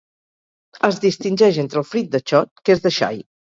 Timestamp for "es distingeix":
0.89-1.61